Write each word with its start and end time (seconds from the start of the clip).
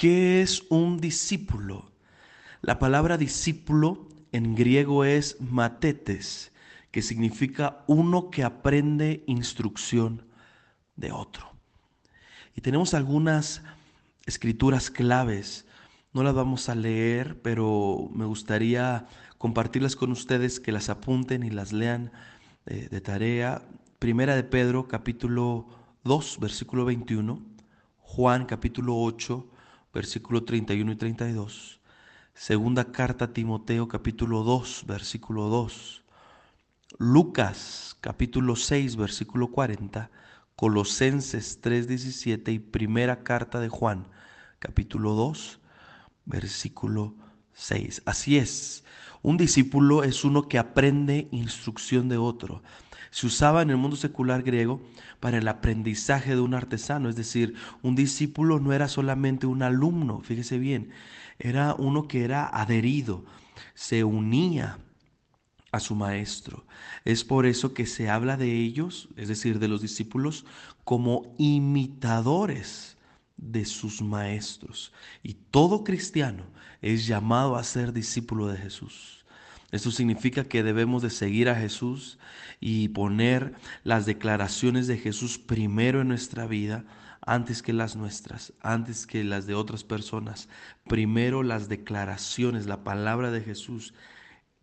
¿Qué 0.00 0.40
es 0.40 0.62
un 0.70 0.96
discípulo? 0.96 1.92
La 2.62 2.78
palabra 2.78 3.18
discípulo 3.18 4.08
en 4.32 4.54
griego 4.54 5.04
es 5.04 5.38
matetes, 5.42 6.52
que 6.90 7.02
significa 7.02 7.84
uno 7.86 8.30
que 8.30 8.42
aprende 8.42 9.22
instrucción 9.26 10.22
de 10.96 11.12
otro. 11.12 11.52
Y 12.56 12.62
tenemos 12.62 12.94
algunas 12.94 13.62
escrituras 14.24 14.90
claves. 14.90 15.66
No 16.14 16.22
las 16.22 16.32
vamos 16.32 16.70
a 16.70 16.74
leer, 16.74 17.42
pero 17.42 18.08
me 18.14 18.24
gustaría 18.24 19.06
compartirlas 19.36 19.96
con 19.96 20.12
ustedes, 20.12 20.60
que 20.60 20.72
las 20.72 20.88
apunten 20.88 21.42
y 21.42 21.50
las 21.50 21.74
lean 21.74 22.10
eh, 22.64 22.88
de 22.90 23.02
tarea. 23.02 23.68
Primera 23.98 24.34
de 24.34 24.44
Pedro, 24.44 24.88
capítulo 24.88 25.66
2, 26.04 26.38
versículo 26.40 26.86
21. 26.86 27.44
Juan, 27.98 28.46
capítulo 28.46 28.96
8, 28.96 29.49
versículo 29.92 30.44
31 30.44 30.92
y 30.92 30.96
32. 30.96 31.80
Segunda 32.34 32.92
carta 32.92 33.26
a 33.26 33.32
Timoteo, 33.32 33.88
capítulo 33.88 34.42
2, 34.42 34.84
versículo 34.86 35.48
2. 35.48 36.04
Lucas, 36.98 37.96
capítulo 38.00 38.56
6, 38.56 38.96
versículo 38.96 39.48
40. 39.48 40.10
Colosenses 40.56 41.60
3, 41.60 41.88
17 41.88 42.52
y 42.52 42.58
primera 42.58 43.22
carta 43.22 43.60
de 43.60 43.68
Juan, 43.68 44.06
capítulo 44.58 45.14
2, 45.14 45.58
versículo 46.26 47.14
6. 47.54 48.02
Así 48.04 48.36
es, 48.36 48.84
un 49.22 49.36
discípulo 49.38 50.04
es 50.04 50.22
uno 50.24 50.48
que 50.48 50.58
aprende 50.58 51.28
instrucción 51.30 52.08
de 52.08 52.18
otro 52.18 52.62
se 53.10 53.26
usaba 53.26 53.62
en 53.62 53.70
el 53.70 53.76
mundo 53.76 53.96
secular 53.96 54.42
griego 54.42 54.80
para 55.18 55.38
el 55.38 55.48
aprendizaje 55.48 56.34
de 56.34 56.40
un 56.40 56.54
artesano, 56.54 57.08
es 57.08 57.16
decir, 57.16 57.54
un 57.82 57.96
discípulo 57.96 58.60
no 58.60 58.72
era 58.72 58.88
solamente 58.88 59.46
un 59.46 59.62
alumno, 59.62 60.20
fíjese 60.20 60.58
bien, 60.58 60.90
era 61.38 61.74
uno 61.74 62.06
que 62.06 62.24
era 62.24 62.46
adherido, 62.46 63.24
se 63.74 64.04
unía 64.04 64.78
a 65.72 65.80
su 65.80 65.94
maestro. 65.94 66.64
Es 67.04 67.24
por 67.24 67.46
eso 67.46 67.74
que 67.74 67.86
se 67.86 68.10
habla 68.10 68.36
de 68.36 68.52
ellos, 68.52 69.08
es 69.16 69.28
decir, 69.28 69.58
de 69.58 69.68
los 69.68 69.80
discípulos, 69.80 70.44
como 70.84 71.34
imitadores 71.38 72.96
de 73.36 73.64
sus 73.64 74.02
maestros. 74.02 74.92
Y 75.22 75.34
todo 75.34 75.84
cristiano 75.84 76.44
es 76.82 77.06
llamado 77.06 77.56
a 77.56 77.64
ser 77.64 77.92
discípulo 77.92 78.48
de 78.48 78.58
Jesús. 78.58 79.19
Esto 79.72 79.90
significa 79.90 80.44
que 80.44 80.62
debemos 80.62 81.02
de 81.02 81.10
seguir 81.10 81.48
a 81.48 81.54
Jesús 81.54 82.18
y 82.60 82.88
poner 82.88 83.54
las 83.84 84.06
declaraciones 84.06 84.86
de 84.86 84.98
Jesús 84.98 85.38
primero 85.38 86.00
en 86.00 86.08
nuestra 86.08 86.46
vida 86.46 86.84
antes 87.22 87.62
que 87.62 87.72
las 87.72 87.96
nuestras, 87.96 88.52
antes 88.60 89.06
que 89.06 89.22
las 89.24 89.46
de 89.46 89.54
otras 89.54 89.84
personas. 89.84 90.48
Primero 90.88 91.42
las 91.42 91.68
declaraciones, 91.68 92.66
la 92.66 92.82
palabra 92.82 93.30
de 93.30 93.42
Jesús 93.42 93.94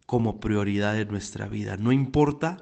como 0.06 0.40
prioridad 0.40 1.00
en 1.00 1.10
nuestra 1.10 1.48
vida. 1.48 1.78
No 1.78 1.92
importa 1.92 2.58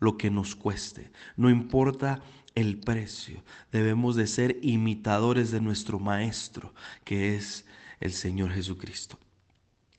lo 0.00 0.16
que 0.16 0.30
nos 0.30 0.56
cueste, 0.56 1.10
no 1.36 1.50
importa 1.50 2.20
el 2.54 2.78
precio. 2.78 3.44
Debemos 3.72 4.16
de 4.16 4.26
ser 4.26 4.58
imitadores 4.62 5.50
de 5.50 5.60
nuestro 5.60 5.98
Maestro, 5.98 6.74
que 7.04 7.36
es 7.36 7.64
el 8.00 8.12
Señor 8.12 8.52
Jesucristo. 8.52 9.18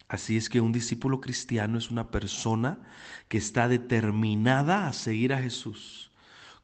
Así 0.10 0.38
es 0.38 0.50
que 0.50 0.60
un 0.60 0.72
discípulo 0.72 1.22
cristiano 1.22 1.78
es 1.78 1.92
una 1.92 2.10
persona 2.10 2.80
que 3.28 3.38
está 3.38 3.68
determinada 3.68 4.88
a 4.88 4.94
seguir 4.94 5.34
a 5.34 5.42
Jesús 5.42 6.12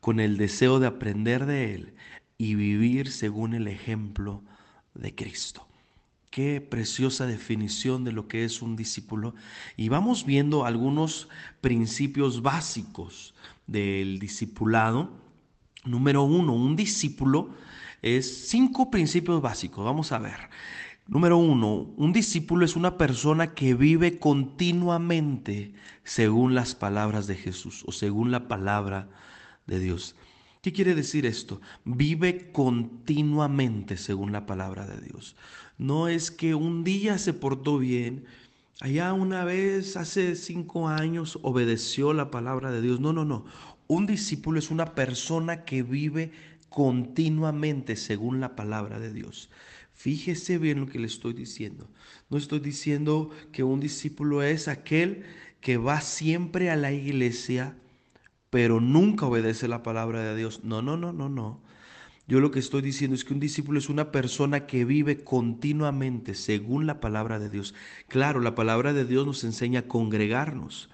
con 0.02 0.20
el 0.20 0.38
deseo 0.38 0.80
de 0.80 0.88
aprender 0.88 1.46
de 1.46 1.76
Él 1.76 1.94
y 2.40 2.56
vivir 2.56 3.12
según 3.12 3.54
el 3.54 3.68
ejemplo 3.68 4.44
de 4.96 5.14
Cristo. 5.14 5.68
Qué 6.32 6.60
preciosa 6.60 7.28
definición 7.28 8.04
de 8.04 8.12
lo 8.12 8.28
que 8.28 8.46
es 8.46 8.64
un 8.64 8.76
discípulo. 8.76 9.36
Y 9.78 9.90
vamos 9.90 10.26
viendo 10.26 10.66
algunos 10.66 11.30
principios 11.62 12.42
básicos 12.42 13.36
del 13.68 14.20
discipulado. 14.20 15.12
Número 15.86 16.24
uno, 16.24 16.54
un 16.54 16.76
discípulo 16.76 17.52
es 18.02 18.50
cinco 18.50 18.92
principios 18.92 19.42
básicos. 19.42 19.86
Vamos 19.86 20.12
a 20.12 20.18
ver. 20.18 20.50
Número 21.08 21.38
uno, 21.38 21.94
un 21.98 22.14
discípulo 22.14 22.66
es 22.66 22.76
una 22.76 22.98
persona 22.98 23.54
que 23.54 23.76
vive 23.76 24.18
continuamente 24.18 25.72
según 26.04 26.56
las 26.56 26.74
palabras 26.74 27.28
de 27.28 27.36
Jesús 27.36 27.84
o 27.86 27.92
según 27.92 28.32
la 28.32 28.48
palabra 28.48 29.08
de 29.68 29.80
Dios. 29.80 30.16
¿Qué 30.64 30.74
quiere 30.74 30.96
decir 30.96 31.28
esto? 31.28 31.62
Vive 31.84 32.52
continuamente 32.52 33.98
según 33.98 34.32
la 34.32 34.48
palabra 34.48 34.88
de 34.88 35.00
Dios. 35.00 35.36
No 35.78 36.08
es 36.08 36.32
que 36.32 36.56
un 36.56 36.84
día 36.84 37.20
se 37.20 37.34
portó 37.34 37.78
bien, 37.78 38.26
allá 38.82 39.14
una 39.14 39.44
vez 39.44 39.98
hace 39.98 40.36
cinco 40.36 40.88
años 40.88 41.38
obedeció 41.44 42.14
la 42.14 42.32
palabra 42.32 42.72
de 42.72 42.82
Dios. 42.82 43.00
No, 43.00 43.14
no, 43.14 43.26
no. 43.26 43.46
Un 43.86 44.08
discípulo 44.08 44.58
es 44.58 44.72
una 44.72 44.96
persona 44.96 45.66
que 45.66 45.84
vive 45.84 46.32
continuamente 46.70 47.96
según 47.96 48.40
la 48.40 48.56
palabra 48.56 49.00
de 49.00 49.14
Dios. 49.14 49.52
Fíjese 49.96 50.58
bien 50.58 50.82
lo 50.82 50.88
que 50.88 51.00
le 51.00 51.08
estoy 51.08 51.34
diciendo. 51.34 51.90
No 52.30 52.38
estoy 52.38 52.60
diciendo 52.60 53.32
que 53.52 53.64
un 53.64 53.80
discípulo 53.80 54.44
es 54.44 54.68
aquel 54.68 55.24
que 55.62 55.78
va 55.78 56.02
siempre 56.02 56.70
a 56.70 56.76
la 56.76 56.92
iglesia, 56.92 57.78
pero 58.50 58.82
nunca 58.82 59.26
obedece 59.26 59.68
la 59.68 59.84
palabra 59.84 60.22
de 60.22 60.36
Dios. 60.36 60.64
No, 60.64 60.82
no, 60.82 60.98
no, 60.98 61.14
no, 61.14 61.30
no. 61.30 61.62
Yo 62.28 62.40
lo 62.40 62.52
que 62.52 62.60
estoy 62.60 62.82
diciendo 62.82 63.16
es 63.16 63.24
que 63.24 63.34
un 63.34 63.40
discípulo 63.40 63.80
es 63.80 63.88
una 63.88 64.12
persona 64.12 64.66
que 64.68 64.84
vive 64.84 65.24
continuamente 65.24 66.36
según 66.36 66.88
la 66.88 67.00
palabra 67.00 67.40
de 67.40 67.50
Dios. 67.50 67.74
Claro, 68.08 68.42
la 68.42 68.54
palabra 68.54 68.94
de 68.94 69.06
Dios 69.06 69.26
nos 69.26 69.44
enseña 69.44 69.82
a 69.82 69.88
congregarnos, 69.88 70.90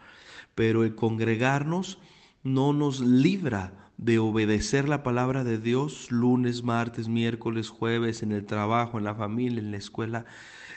pero 0.56 0.84
el 0.84 0.96
congregarnos 0.96 1.98
no 2.44 2.72
nos 2.72 3.00
libra 3.00 3.91
de 4.02 4.18
obedecer 4.18 4.90
la 4.90 5.04
palabra 5.04 5.44
de 5.44 5.60
Dios 5.60 6.12
lunes, 6.12 6.64
martes, 6.64 7.08
miércoles, 7.08 7.70
jueves, 7.70 8.24
en 8.24 8.32
el 8.32 8.46
trabajo, 8.46 8.98
en 8.98 9.04
la 9.04 9.14
familia, 9.14 9.60
en 9.60 9.70
la 9.70 9.78
escuela, 9.78 10.26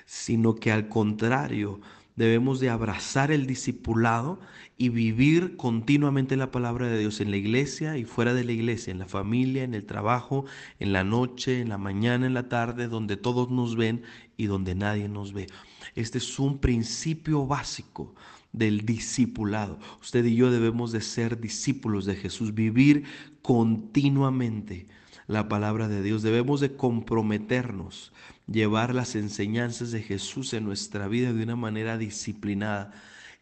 sino 0.05 0.55
que 0.55 0.71
al 0.71 0.91
contrario, 0.91 1.81
debemos 2.17 2.61
de 2.61 2.69
abrazar 2.69 3.33
el 3.33 3.47
discipulado 3.47 4.41
y 4.77 4.91
vivir 4.91 5.57
continuamente 5.57 6.37
la 6.37 6.51
palabra 6.51 6.87
de 6.87 6.99
Dios 6.99 7.19
en 7.23 7.31
la 7.31 7.39
iglesia 7.39 7.97
y 7.97 8.05
fuera 8.05 8.35
de 8.35 8.45
la 8.45 8.53
iglesia, 8.53 8.91
en 8.91 8.99
la 8.99 9.07
familia, 9.07 9.65
en 9.65 9.73
el 9.73 9.87
trabajo, 9.87 10.45
en 10.79 10.93
la 10.93 11.03
noche, 11.03 11.63
en 11.63 11.71
la 11.71 11.79
mañana, 11.79 12.27
en 12.27 12.35
la 12.35 12.51
tarde, 12.51 12.89
donde 12.89 13.17
todos 13.17 13.51
nos 13.51 13.75
ven 13.75 14.03
y 14.37 14.47
donde 14.47 14.75
nadie 14.75 15.09
nos 15.09 15.33
ve. 15.33 15.47
Este 15.95 16.19
es 16.19 16.39
un 16.39 16.59
principio 16.59 17.47
básico 17.47 18.15
del 18.55 18.87
discipulado. 18.87 19.79
Usted 20.01 20.25
y 20.25 20.37
yo 20.37 20.51
debemos 20.51 20.93
de 20.93 21.03
ser 21.03 21.41
discípulos 21.41 22.07
de 22.07 22.17
Jesús, 22.17 22.55
vivir 22.55 23.05
continuamente 23.43 24.87
la 25.27 25.49
palabra 25.49 25.89
de 25.89 26.03
Dios. 26.03 26.23
Debemos 26.23 26.61
de 26.61 26.77
comprometernos, 26.77 28.13
llevar 28.47 28.95
las 28.95 29.17
enseñanzas 29.17 29.91
de 29.91 30.03
Jesús 30.03 30.55
en 30.55 30.65
nuestra 30.65 31.09
vida 31.09 31.33
de 31.33 31.43
una 31.43 31.57
manera 31.57 31.99
disciplinada 31.99 32.93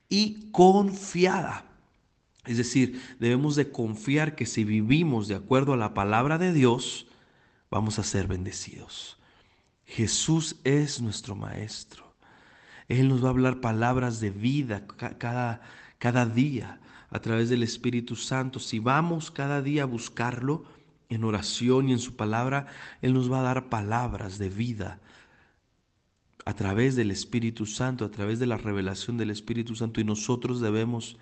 y 0.08 0.50
confiada. 0.50 1.66
Es 2.46 2.56
decir, 2.56 3.00
debemos 3.20 3.54
de 3.54 3.70
confiar 3.70 4.34
que 4.34 4.46
si 4.46 4.64
vivimos 4.64 5.28
de 5.28 5.36
acuerdo 5.36 5.74
a 5.74 5.76
la 5.76 5.94
palabra 5.94 6.38
de 6.38 6.52
Dios, 6.52 7.06
vamos 7.70 7.98
a 7.98 8.02
ser 8.02 8.26
bendecidos. 8.26 9.18
Jesús 9.84 10.56
es 10.64 11.02
nuestro 11.02 11.36
Maestro. 11.36 12.01
Él 12.88 13.08
nos 13.08 13.22
va 13.22 13.28
a 13.28 13.30
hablar 13.30 13.60
palabras 13.60 14.20
de 14.20 14.30
vida 14.30 14.86
cada, 15.18 15.60
cada 15.98 16.26
día 16.26 16.80
a 17.10 17.20
través 17.20 17.48
del 17.50 17.62
Espíritu 17.62 18.16
Santo. 18.16 18.58
Si 18.58 18.78
vamos 18.78 19.30
cada 19.30 19.62
día 19.62 19.82
a 19.82 19.86
buscarlo 19.86 20.64
en 21.08 21.24
oración 21.24 21.88
y 21.88 21.92
en 21.92 21.98
su 21.98 22.16
palabra, 22.16 22.66
Él 23.02 23.12
nos 23.12 23.30
va 23.30 23.40
a 23.40 23.42
dar 23.42 23.68
palabras 23.68 24.38
de 24.38 24.48
vida 24.48 25.00
a 26.44 26.54
través 26.54 26.96
del 26.96 27.10
Espíritu 27.10 27.66
Santo, 27.66 28.04
a 28.04 28.10
través 28.10 28.38
de 28.38 28.46
la 28.46 28.56
revelación 28.56 29.16
del 29.16 29.30
Espíritu 29.30 29.76
Santo 29.76 30.00
y 30.00 30.04
nosotros 30.04 30.60
debemos 30.60 31.18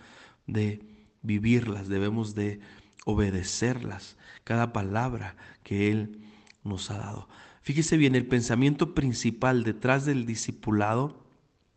de 0.47 0.81
vivirlas, 1.23 1.89
debemos 1.89 2.35
de 2.35 2.61
obedecerlas, 3.05 4.17
cada 4.45 4.73
palabra 4.73 5.37
que 5.63 5.91
Él 5.91 6.21
nos 6.65 6.91
ha 6.91 6.99
dado. 6.99 7.29
Fíjese 7.63 7.97
bien, 7.97 8.15
el 8.15 8.27
pensamiento 8.27 8.95
principal 8.95 9.65
detrás 9.65 10.07
del 10.07 10.25
discipulado 10.25 11.20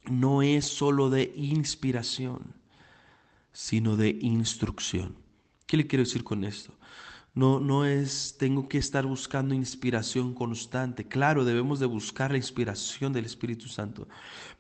no 0.10 0.42
es 0.42 0.66
solo 0.66 1.10
de 1.10 1.34
inspiración, 1.36 2.42
sino 3.52 3.96
de 3.96 4.10
instrucción. 4.22 5.16
¿Qué 5.66 5.78
le 5.78 5.88
quiero 5.88 6.04
decir 6.04 6.24
con 6.24 6.44
esto? 6.44 6.74
No, 7.36 7.60
no 7.60 7.86
es, 7.86 8.36
tengo 8.38 8.68
que 8.68 8.78
estar 8.78 9.06
buscando 9.08 9.56
inspiración 9.56 10.36
constante. 10.36 11.08
Claro, 11.08 11.46
debemos 11.46 11.80
de 11.80 11.88
buscar 11.88 12.32
la 12.32 12.38
inspiración 12.38 13.12
del 13.12 13.26
Espíritu 13.26 13.68
Santo, 13.68 14.08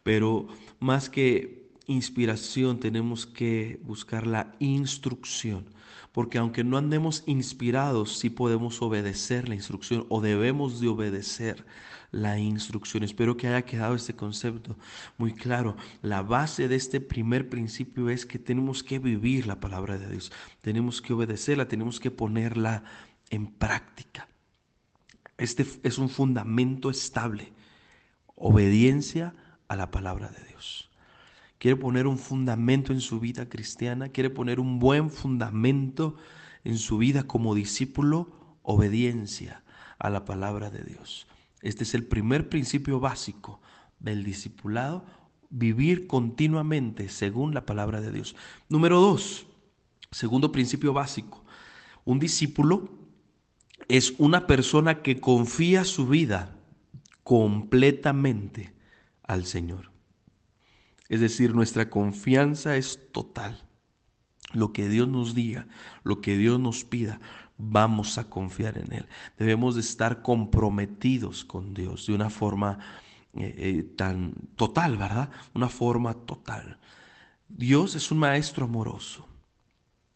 pero 0.01 0.47
más 0.79 1.09
que 1.09 1.69
inspiración 1.85 2.79
tenemos 2.79 3.27
que 3.27 3.79
buscar 3.83 4.25
la 4.25 4.55
instrucción, 4.59 5.65
porque 6.11 6.39
aunque 6.39 6.63
no 6.63 6.77
andemos 6.77 7.23
inspirados, 7.27 8.17
sí 8.17 8.29
podemos 8.31 8.81
obedecer 8.81 9.49
la 9.49 9.55
instrucción 9.55 10.05
o 10.09 10.21
debemos 10.21 10.79
de 10.79 10.87
obedecer 10.87 11.65
la 12.13 12.37
instrucción. 12.37 13.03
Espero 13.03 13.35
que 13.35 13.47
haya 13.47 13.63
quedado 13.63 13.95
este 13.95 14.15
concepto 14.15 14.77
muy 15.17 15.33
claro. 15.33 15.75
La 16.01 16.21
base 16.21 16.67
de 16.67 16.75
este 16.75 17.01
primer 17.01 17.49
principio 17.49 18.09
es 18.09 18.25
que 18.25 18.39
tenemos 18.39 18.83
que 18.83 18.99
vivir 18.99 19.47
la 19.47 19.59
palabra 19.59 19.97
de 19.97 20.09
Dios, 20.09 20.31
tenemos 20.61 21.01
que 21.01 21.11
obedecerla, 21.11 21.67
tenemos 21.67 21.99
que 21.99 22.11
ponerla 22.11 22.83
en 23.31 23.47
práctica. 23.47 24.29
Este 25.37 25.65
es 25.81 25.97
un 25.97 26.07
fundamento 26.07 26.91
estable, 26.91 27.51
obediencia 28.35 29.33
a 29.67 29.75
la 29.75 29.89
palabra 29.89 30.29
de 30.29 30.45
Dios. 30.45 30.91
Quiere 31.57 31.77
poner 31.77 32.05
un 32.05 32.19
fundamento 32.19 32.93
en 32.93 33.01
su 33.01 33.19
vida 33.19 33.49
cristiana, 33.49 34.09
quiere 34.09 34.29
poner 34.29 34.59
un 34.59 34.77
buen 34.77 35.09
fundamento 35.09 36.15
en 36.63 36.77
su 36.77 36.99
vida 36.99 37.23
como 37.23 37.55
discípulo, 37.55 38.59
obediencia 38.61 39.63
a 39.97 40.11
la 40.11 40.25
palabra 40.25 40.69
de 40.69 40.83
Dios. 40.83 41.27
Este 41.63 41.85
es 41.85 41.95
el 41.95 42.05
primer 42.05 42.49
principio 42.49 42.99
básico 42.99 43.61
del 43.99 44.23
discipulado, 44.23 45.05
vivir 45.49 46.07
continuamente 46.07 47.09
según 47.09 47.53
la 47.53 47.65
palabra 47.65 48.01
de 48.01 48.11
Dios. 48.11 48.35
Número 48.69 48.99
dos, 48.99 49.47
segundo 50.11 50.51
principio 50.51 50.93
básico, 50.93 51.43
un 52.03 52.19
discípulo 52.19 52.89
es 53.87 54.13
una 54.17 54.45
persona 54.45 55.01
que 55.01 55.19
confía 55.19 55.85
su 55.85 56.07
vida 56.07 56.55
completamente 57.23 58.73
al 59.23 59.45
Señor. 59.45 59.91
Es 61.07 61.21
decir, 61.21 61.55
nuestra 61.55 61.89
confianza 61.89 62.75
es 62.75 62.99
total. 63.11 63.63
Lo 64.53 64.73
que 64.73 64.87
Dios 64.89 65.07
nos 65.07 65.33
diga, 65.33 65.67
lo 66.03 66.21
que 66.21 66.37
Dios 66.37 66.59
nos 66.59 66.83
pida, 66.83 67.19
vamos 67.57 68.17
a 68.17 68.29
confiar 68.29 68.77
en 68.77 68.91
Él. 68.93 69.05
Debemos 69.37 69.75
de 69.75 69.81
estar 69.81 70.21
comprometidos 70.21 71.45
con 71.45 71.73
Dios 71.73 72.07
de 72.07 72.13
una 72.13 72.29
forma 72.29 72.79
eh, 73.35 73.55
eh, 73.57 73.83
tan 73.95 74.33
total, 74.55 74.97
¿verdad? 74.97 75.29
Una 75.53 75.69
forma 75.69 76.13
total. 76.13 76.77
Dios 77.49 77.95
es 77.95 78.11
un 78.11 78.19
maestro 78.19 78.65
amoroso 78.65 79.27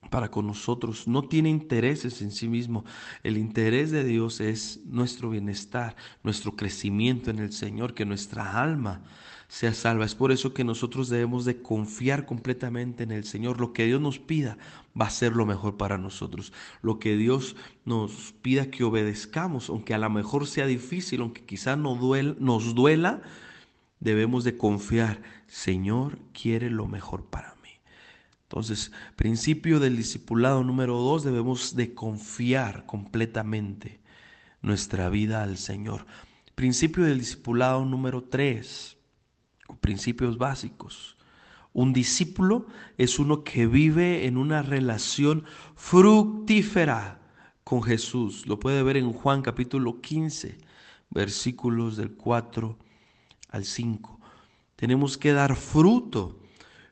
para 0.09 0.31
con 0.31 0.47
nosotros, 0.47 1.07
no 1.07 1.23
tiene 1.23 1.49
intereses 1.49 2.21
en 2.21 2.31
sí 2.31 2.47
mismo. 2.47 2.85
El 3.23 3.37
interés 3.37 3.91
de 3.91 4.03
Dios 4.03 4.39
es 4.39 4.79
nuestro 4.85 5.29
bienestar, 5.29 5.95
nuestro 6.23 6.55
crecimiento 6.55 7.29
en 7.29 7.39
el 7.39 7.51
Señor, 7.51 7.93
que 7.93 8.05
nuestra 8.05 8.61
alma 8.61 9.01
sea 9.47 9.73
salva. 9.73 10.05
Es 10.05 10.15
por 10.15 10.31
eso 10.31 10.53
que 10.53 10.63
nosotros 10.63 11.09
debemos 11.09 11.45
de 11.45 11.61
confiar 11.61 12.25
completamente 12.25 13.03
en 13.03 13.11
el 13.11 13.23
Señor. 13.23 13.59
Lo 13.59 13.73
que 13.73 13.85
Dios 13.85 14.01
nos 14.01 14.19
pida 14.19 14.57
va 14.99 15.05
a 15.05 15.11
ser 15.11 15.35
lo 15.35 15.45
mejor 15.45 15.77
para 15.77 15.97
nosotros. 15.97 16.53
Lo 16.81 16.99
que 16.99 17.15
Dios 17.15 17.55
nos 17.85 18.33
pida 18.41 18.69
que 18.69 18.83
obedezcamos, 18.83 19.69
aunque 19.69 19.93
a 19.93 19.97
lo 19.97 20.09
mejor 20.09 20.47
sea 20.47 20.65
difícil, 20.65 21.21
aunque 21.21 21.45
quizá 21.45 21.75
nos 21.75 21.99
duela, 21.99 22.35
nos 22.39 22.75
duela 22.75 23.21
debemos 23.99 24.43
de 24.43 24.57
confiar. 24.57 25.21
Señor 25.47 26.19
quiere 26.33 26.69
lo 26.69 26.87
mejor 26.87 27.25
para 27.25 27.55
mí. 27.63 27.69
Entonces, 28.43 28.91
principio 29.15 29.79
del 29.79 29.97
discipulado 29.97 30.63
número 30.63 30.97
dos, 30.97 31.23
debemos 31.23 31.75
de 31.75 31.93
confiar 31.93 32.85
completamente 32.85 33.99
nuestra 34.61 35.09
vida 35.09 35.43
al 35.43 35.57
Señor. 35.57 36.05
Principio 36.55 37.03
del 37.03 37.19
discipulado 37.19 37.85
número 37.85 38.23
tres, 38.23 38.96
principios 39.81 40.37
básicos. 40.37 41.17
Un 41.73 41.93
discípulo 41.93 42.65
es 42.97 43.19
uno 43.19 43.43
que 43.43 43.67
vive 43.67 44.25
en 44.25 44.37
una 44.37 44.61
relación 44.61 45.43
fructífera 45.75 47.19
con 47.63 47.83
Jesús. 47.83 48.47
Lo 48.47 48.59
puede 48.59 48.81
ver 48.81 48.97
en 48.97 49.13
Juan 49.13 49.41
capítulo 49.41 50.01
15, 50.01 50.57
versículos 51.09 51.97
del 51.97 52.13
4 52.13 52.77
al 53.49 53.65
5. 53.65 54.19
Tenemos 54.75 55.17
que 55.17 55.33
dar 55.33 55.55
fruto. 55.55 56.39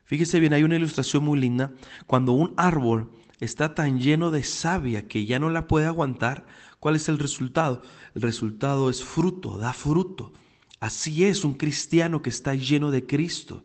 Fíjese 0.04 0.38
bien, 0.38 0.52
hay 0.52 0.62
una 0.62 0.76
ilustración 0.76 1.24
muy 1.24 1.40
linda. 1.40 1.72
Cuando 2.06 2.32
un 2.32 2.54
árbol 2.56 3.10
está 3.40 3.74
tan 3.74 3.98
lleno 4.00 4.30
de 4.30 4.44
savia 4.44 5.08
que 5.08 5.26
ya 5.26 5.38
no 5.38 5.50
la 5.50 5.66
puede 5.66 5.86
aguantar, 5.86 6.46
¿cuál 6.78 6.96
es 6.96 7.08
el 7.08 7.18
resultado? 7.18 7.82
El 8.14 8.22
resultado 8.22 8.88
es 8.88 9.02
fruto, 9.02 9.58
da 9.58 9.72
fruto. 9.72 10.32
Así 10.80 11.24
es 11.24 11.44
un 11.44 11.54
cristiano 11.54 12.22
que 12.22 12.30
está 12.30 12.54
lleno 12.54 12.90
de 12.90 13.06
Cristo. 13.06 13.64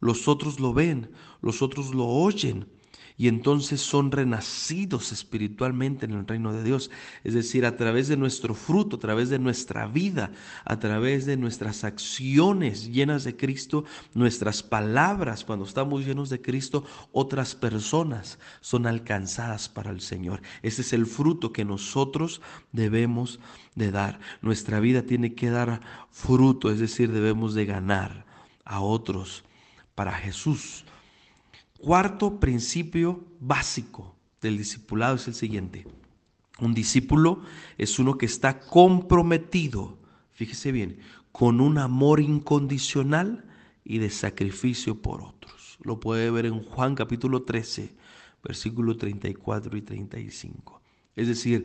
Los 0.00 0.28
otros 0.28 0.60
lo 0.60 0.72
ven, 0.72 1.10
los 1.42 1.62
otros 1.62 1.94
lo 1.94 2.06
oyen 2.06 2.66
y 3.18 3.26
entonces 3.26 3.80
son 3.80 4.12
renacidos 4.12 5.10
espiritualmente 5.10 6.06
en 6.06 6.12
el 6.12 6.26
reino 6.26 6.52
de 6.52 6.62
Dios. 6.62 6.88
Es 7.24 7.34
decir, 7.34 7.66
a 7.66 7.76
través 7.76 8.06
de 8.06 8.16
nuestro 8.16 8.54
fruto, 8.54 8.94
a 8.96 9.00
través 9.00 9.28
de 9.28 9.40
nuestra 9.40 9.88
vida, 9.88 10.30
a 10.64 10.78
través 10.78 11.26
de 11.26 11.36
nuestras 11.36 11.82
acciones 11.82 12.92
llenas 12.92 13.24
de 13.24 13.36
Cristo, 13.36 13.84
nuestras 14.14 14.62
palabras, 14.62 15.44
cuando 15.44 15.64
estamos 15.64 16.06
llenos 16.06 16.30
de 16.30 16.40
Cristo, 16.40 16.84
otras 17.10 17.56
personas 17.56 18.38
son 18.60 18.86
alcanzadas 18.86 19.68
para 19.68 19.90
el 19.90 20.00
Señor. 20.00 20.40
Ese 20.62 20.82
es 20.82 20.92
el 20.92 21.04
fruto 21.04 21.52
que 21.52 21.64
nosotros 21.64 22.40
debemos 22.70 23.40
de 23.74 23.90
dar. 23.90 24.20
Nuestra 24.42 24.78
vida 24.78 25.02
tiene 25.02 25.34
que 25.34 25.50
dar 25.50 25.80
fruto, 26.12 26.70
es 26.70 26.78
decir, 26.78 27.10
debemos 27.10 27.54
de 27.54 27.66
ganar 27.66 28.26
a 28.64 28.80
otros 28.80 29.42
para 29.96 30.12
Jesús. 30.12 30.84
Cuarto 31.78 32.40
principio 32.40 33.24
básico 33.38 34.16
del 34.40 34.58
discipulado 34.58 35.14
es 35.14 35.28
el 35.28 35.34
siguiente. 35.34 35.86
Un 36.58 36.74
discípulo 36.74 37.42
es 37.78 38.00
uno 38.00 38.18
que 38.18 38.26
está 38.26 38.58
comprometido, 38.58 39.96
fíjese 40.32 40.72
bien, 40.72 40.98
con 41.30 41.60
un 41.60 41.78
amor 41.78 42.18
incondicional 42.18 43.44
y 43.84 43.98
de 43.98 44.10
sacrificio 44.10 45.00
por 45.00 45.22
otros. 45.22 45.78
Lo 45.80 46.00
puede 46.00 46.32
ver 46.32 46.46
en 46.46 46.64
Juan 46.64 46.96
capítulo 46.96 47.44
13, 47.44 47.94
versículos 48.42 48.98
34 48.98 49.76
y 49.76 49.82
35. 49.82 50.82
Es 51.14 51.28
decir, 51.28 51.64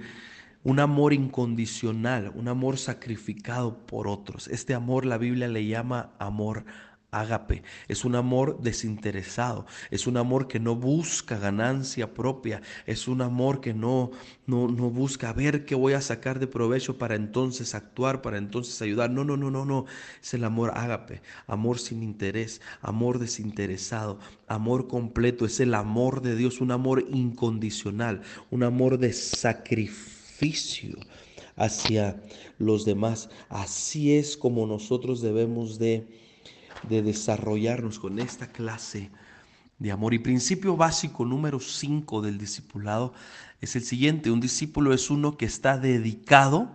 un 0.64 0.80
amor 0.80 1.14
incondicional, 1.14 2.32
un 2.36 2.50
amor 2.50 2.78
sacrificado 2.78 3.80
por 3.88 4.08
otros. 4.08 4.48
Este 4.48 4.76
amor 4.76 5.06
la 5.06 5.18
Biblia 5.18 5.48
le 5.48 5.66
llama 5.66 6.12
amor 6.20 6.66
ágape. 7.14 7.64
Es 7.88 8.06
un 8.06 8.16
amor 8.16 8.60
desinteresado, 8.62 9.66
es 9.92 10.08
un 10.08 10.18
amor 10.18 10.48
que 10.48 10.60
no 10.60 10.76
busca 10.76 11.38
ganancia 11.38 12.14
propia, 12.14 12.62
es 12.86 13.08
un 13.08 13.22
amor 13.22 13.62
que 13.62 13.74
no, 13.74 14.12
no, 14.46 14.68
no 14.68 14.90
busca 14.90 15.32
ver 15.34 15.66
qué 15.66 15.76
voy 15.76 15.94
a 15.94 16.02
sacar 16.02 16.40
de 16.40 16.48
provecho 16.48 16.98
para 16.98 17.16
entonces 17.16 17.76
actuar, 17.76 18.22
para 18.22 18.38
entonces 18.38 18.82
ayudar. 18.82 19.10
No, 19.10 19.24
no, 19.24 19.38
no, 19.38 19.52
no, 19.52 19.66
no. 19.66 19.86
Es 20.22 20.34
el 20.34 20.44
amor 20.44 20.72
ágape, 20.76 21.22
amor 21.48 21.80
sin 21.80 22.04
interés, 22.04 22.62
amor 22.82 23.20
desinteresado, 23.20 24.20
amor 24.48 24.88
completo. 24.88 25.46
Es 25.46 25.60
el 25.60 25.74
amor 25.74 26.22
de 26.22 26.36
Dios, 26.36 26.62
un 26.62 26.72
amor 26.72 27.06
incondicional, 27.10 28.22
un 28.50 28.64
amor 28.64 28.98
de 28.98 29.14
sacrificio 29.14 30.98
hacia 31.56 32.22
los 32.58 32.86
demás. 32.86 33.30
Así 33.50 34.16
es 34.16 34.38
como 34.38 34.66
nosotros 34.68 35.22
debemos 35.22 35.80
de 35.80 36.08
de 36.88 37.02
desarrollarnos 37.02 38.00
con 38.00 38.20
esta 38.20 38.48
clase 38.48 39.12
de 39.80 39.92
amor. 39.92 40.14
Y 40.14 40.20
principio 40.20 40.76
básico 40.76 41.26
número 41.26 41.60
5 41.60 42.22
del 42.22 42.38
discipulado 42.38 43.14
es 43.62 43.76
el 43.76 43.84
siguiente. 43.84 44.32
Un 44.32 44.40
discípulo 44.40 44.94
es 44.94 45.10
uno 45.10 45.38
que 45.38 45.46
está 45.46 45.78
dedicado 45.78 46.72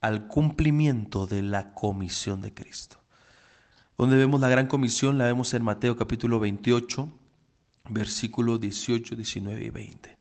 al 0.00 0.28
cumplimiento 0.28 1.26
de 1.26 1.42
la 1.42 1.72
comisión 1.74 2.40
de 2.40 2.54
Cristo. 2.54 2.98
Donde 3.96 4.16
vemos 4.16 4.40
la 4.40 4.48
gran 4.48 4.68
comisión, 4.68 5.18
la 5.18 5.24
vemos 5.24 5.52
en 5.54 5.64
Mateo 5.64 5.96
capítulo 5.96 6.38
28, 6.38 7.08
versículos 7.90 8.60
18, 8.60 9.16
19 9.16 9.64
y 9.64 9.70
20. 9.70 10.18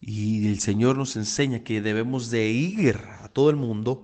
Y 0.00 0.48
el 0.48 0.60
Señor 0.60 0.96
nos 0.96 1.16
enseña 1.16 1.64
que 1.64 1.82
debemos 1.82 2.30
de 2.30 2.48
ir 2.48 3.00
a 3.22 3.28
todo 3.28 3.50
el 3.50 3.56
mundo. 3.56 4.02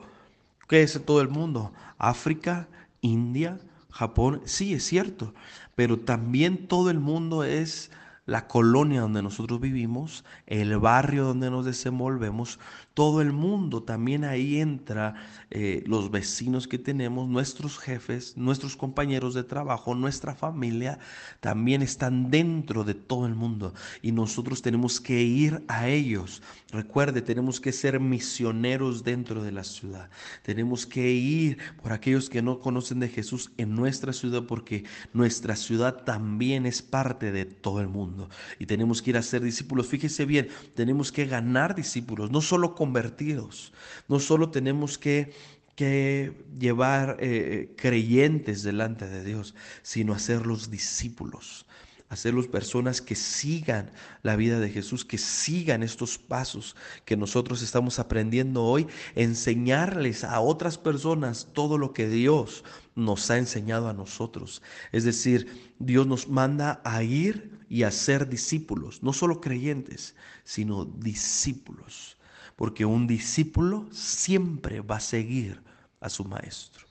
¿Qué 0.68 0.82
es 0.82 1.00
todo 1.06 1.20
el 1.20 1.28
mundo? 1.28 1.72
África, 1.96 2.68
India, 3.00 3.58
Japón, 3.96 4.42
sí 4.44 4.74
es 4.74 4.84
cierto, 4.84 5.32
pero 5.74 5.98
también 5.98 6.68
todo 6.68 6.90
el 6.90 7.00
mundo 7.00 7.44
es 7.44 7.90
la 8.26 8.48
colonia 8.48 9.00
donde 9.00 9.22
nosotros 9.22 9.60
vivimos, 9.60 10.24
el 10.46 10.76
barrio 10.78 11.24
donde 11.24 11.48
nos 11.48 11.64
desenvolvemos, 11.64 12.58
todo 12.92 13.20
el 13.20 13.32
mundo, 13.32 13.82
también 13.82 14.24
ahí 14.24 14.58
entra 14.58 15.14
eh, 15.50 15.84
los 15.86 16.10
vecinos 16.10 16.66
que 16.66 16.78
tenemos, 16.78 17.28
nuestros 17.28 17.78
jefes, 17.78 18.36
nuestros 18.36 18.76
compañeros 18.76 19.34
de 19.34 19.44
trabajo, 19.44 19.94
nuestra 19.94 20.34
familia, 20.34 20.98
también 21.40 21.82
están 21.82 22.30
dentro 22.30 22.82
de 22.84 22.94
todo 22.94 23.26
el 23.26 23.34
mundo 23.34 23.74
y 24.02 24.12
nosotros 24.12 24.60
tenemos 24.60 25.00
que 25.00 25.22
ir 25.22 25.62
a 25.68 25.88
ellos. 25.88 26.42
Recuerde, 26.72 27.22
tenemos 27.22 27.60
que 27.60 27.70
ser 27.70 28.00
misioneros 28.00 29.04
dentro 29.04 29.42
de 29.42 29.52
la 29.52 29.62
ciudad. 29.62 30.10
Tenemos 30.42 30.84
que 30.84 31.12
ir 31.12 31.58
por 31.80 31.92
aquellos 31.92 32.28
que 32.28 32.42
no 32.42 32.58
conocen 32.58 32.98
de 32.98 33.08
Jesús 33.08 33.52
en 33.56 33.76
nuestra 33.76 34.12
ciudad 34.12 34.46
porque 34.48 34.84
nuestra 35.12 35.54
ciudad 35.54 36.02
también 36.04 36.66
es 36.66 36.82
parte 36.82 37.30
de 37.30 37.44
todo 37.44 37.80
el 37.80 37.88
mundo 37.88 38.15
y 38.58 38.66
tenemos 38.66 39.02
que 39.02 39.10
ir 39.10 39.16
a 39.16 39.22
ser 39.22 39.42
discípulos. 39.42 39.86
Fíjese 39.86 40.24
bien, 40.24 40.48
tenemos 40.74 41.12
que 41.12 41.26
ganar 41.26 41.74
discípulos, 41.74 42.30
no 42.30 42.40
solo 42.40 42.74
con 42.74 42.86
convertidos. 42.86 43.72
No 44.08 44.20
solo 44.20 44.50
tenemos 44.50 44.96
que 44.96 45.32
que 45.74 46.32
llevar 46.58 47.18
eh, 47.20 47.74
creyentes 47.76 48.62
delante 48.62 49.06
de 49.06 49.22
Dios, 49.22 49.54
sino 49.82 50.14
hacerlos 50.14 50.70
discípulos, 50.70 51.66
hacerlos 52.08 52.48
personas 52.48 53.02
que 53.02 53.14
sigan 53.14 53.90
la 54.22 54.36
vida 54.36 54.58
de 54.58 54.70
Jesús, 54.70 55.04
que 55.04 55.18
sigan 55.18 55.82
estos 55.82 56.16
pasos 56.16 56.76
que 57.04 57.18
nosotros 57.18 57.60
estamos 57.60 57.98
aprendiendo 57.98 58.64
hoy, 58.64 58.86
enseñarles 59.16 60.24
a 60.24 60.40
otras 60.40 60.78
personas 60.78 61.48
todo 61.52 61.76
lo 61.76 61.92
que 61.92 62.08
Dios 62.08 62.64
nos 62.94 63.30
ha 63.30 63.36
enseñado 63.36 63.90
a 63.90 63.92
nosotros. 63.92 64.62
Es 64.92 65.04
decir, 65.04 65.74
Dios 65.78 66.06
nos 66.06 66.26
manda 66.26 66.80
a 66.84 67.02
ir 67.02 67.55
y 67.68 67.82
a 67.82 67.90
ser 67.90 68.28
discípulos, 68.28 69.02
no 69.02 69.12
solo 69.12 69.40
creyentes, 69.40 70.14
sino 70.44 70.84
discípulos, 70.84 72.16
porque 72.54 72.84
un 72.84 73.06
discípulo 73.06 73.86
siempre 73.90 74.80
va 74.80 74.96
a 74.96 75.00
seguir 75.00 75.60
a 76.00 76.08
su 76.08 76.24
maestro. 76.24 76.86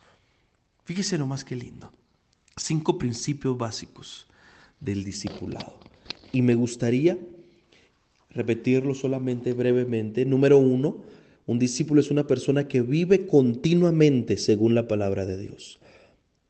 Fíjese 0.84 1.17
nomás 1.17 1.44
qué 1.44 1.55
lindo. 1.55 1.91
Cinco 2.58 2.98
principios 2.98 3.58
básicos 3.58 4.27
del 4.79 5.03
discipulado. 5.03 5.79
Y 6.32 6.41
me 6.41 6.55
gustaría 6.55 7.17
repetirlo 8.29 8.94
solamente 8.94 9.53
brevemente. 9.53 10.25
Número 10.25 10.58
uno, 10.58 10.98
un 11.48 11.60
discípulo 11.60 12.01
es 12.01 12.12
una 12.12 12.27
persona 12.27 12.67
que 12.67 12.82
vive 12.82 13.25
continuamente 13.25 14.38
según 14.38 14.75
la 14.75 14.88
palabra 14.88 15.25
de 15.25 15.38
Dios. 15.38 15.79